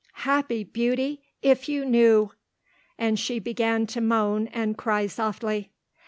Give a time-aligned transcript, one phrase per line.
[0.25, 2.31] "Happy, Beauty if you knew,"
[2.97, 5.69] and she began, to moan and cry softly.